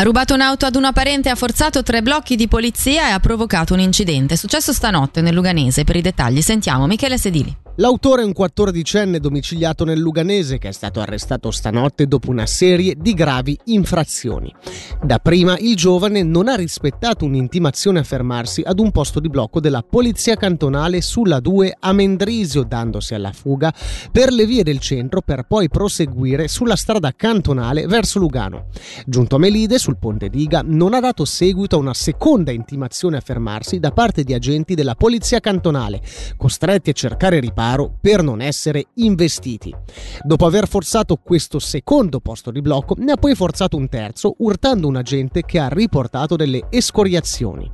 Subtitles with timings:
[0.00, 3.74] Ha rubato un'auto ad una parente, ha forzato tre blocchi di polizia e ha provocato
[3.74, 4.32] un incidente.
[4.32, 5.84] È successo stanotte nel Luganese.
[5.84, 7.54] Per i dettagli sentiamo Michele Sedili.
[7.80, 12.94] L'autore è un 14enne domiciliato nel Luganese che è stato arrestato stanotte dopo una serie
[12.94, 14.54] di gravi infrazioni.
[15.02, 19.82] Dapprima il giovane non ha rispettato un'intimazione a fermarsi ad un posto di blocco della
[19.82, 23.72] polizia cantonale sulla 2 a Mendrisio, dandosi alla fuga
[24.12, 28.66] per le vie del centro per poi proseguire sulla strada cantonale verso Lugano.
[29.06, 33.22] Giunto a Melide, sul ponte Diga, non ha dato seguito a una seconda intimazione a
[33.22, 36.02] fermarsi da parte di agenti della polizia cantonale,
[36.36, 39.74] costretti a cercare riparo riparo per non essere investiti.
[40.22, 44.88] Dopo aver forzato questo secondo posto di blocco, ne ha poi forzato un terzo, urtando
[44.88, 47.70] un agente che ha riportato delle escoriazioni.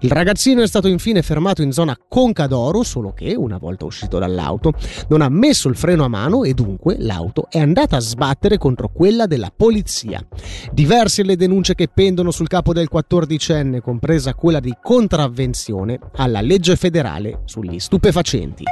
[0.00, 4.18] Il ragazzino è stato infine fermato in zona Conca d'Oro, solo che, una volta uscito
[4.18, 4.72] dall'auto,
[5.08, 8.90] non ha messo il freno a mano e dunque l'auto è andata a sbattere contro
[8.92, 10.24] quella della polizia.
[10.72, 16.76] Diverse le denunce che pendono sul capo del 14enne, compresa quella di contravvenzione alla legge
[16.76, 18.64] federale sugli stupefacenti.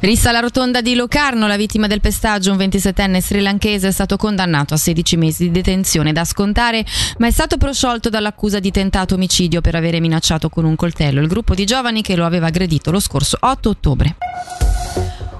[0.00, 4.74] Rissa la rotonda di Locarno, la vittima del pestaggio, un 27enne srilanchese, è stato condannato
[4.74, 6.84] a 16 mesi di detenzione da scontare,
[7.18, 11.28] ma è stato prosciolto dall'accusa di tentato omicidio per avere minacciato con un coltello il
[11.28, 14.16] gruppo di giovani che lo aveva aggredito lo scorso 8 ottobre.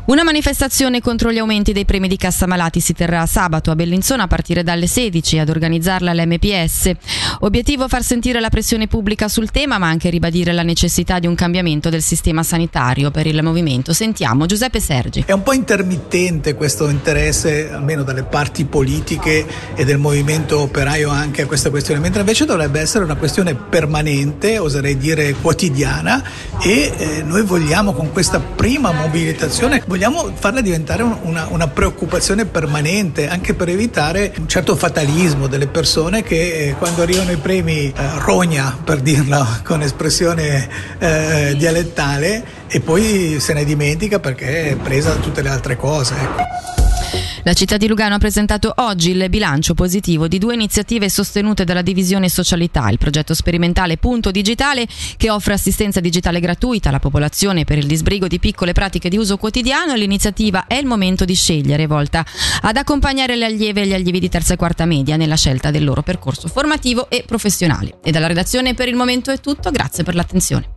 [0.06, 4.24] Una manifestazione contro gli aumenti dei premi di cassa malati si terrà sabato a Bellinzona
[4.24, 6.90] a partire dalle 16 ad organizzarla l'MPS.
[7.40, 11.34] Obiettivo far sentire la pressione pubblica sul tema ma anche ribadire la necessità di un
[11.34, 13.94] cambiamento del sistema sanitario per il movimento.
[13.94, 15.24] Sentiamo Giuseppe Sergi.
[15.24, 21.40] È un po' intermittente questo interesse almeno dalle parti politiche e del movimento operaio anche
[21.40, 26.22] a questa questione, mentre invece dovrebbe essere una questione permanente, oserei dire quotidiana
[26.62, 33.28] e eh, noi vogliamo con questa prima mobilitazione vogliamo farla diventare una, una, preoccupazione permanente
[33.28, 37.94] anche per evitare un certo fatalismo delle persone che eh, quando arrivano i premi eh,
[38.18, 40.68] rogna, per dirla con espressione
[40.98, 46.14] eh, dialettale, e poi se ne dimentica perché è presa da tutte le altre cose.
[46.14, 46.83] Ecco.
[47.44, 51.82] La città di Lugano ha presentato oggi il bilancio positivo di due iniziative sostenute dalla
[51.82, 54.86] divisione socialità, il progetto sperimentale Punto Digitale
[55.16, 59.36] che offre assistenza digitale gratuita alla popolazione per il disbrigo di piccole pratiche di uso
[59.36, 62.24] quotidiano e l'iniziativa È il momento di scegliere, volta
[62.62, 65.84] ad accompagnare le allieve e gli allievi di terza e quarta media nella scelta del
[65.84, 67.98] loro percorso formativo e professionale.
[68.02, 70.73] E dalla redazione per il momento è tutto, grazie per l'attenzione.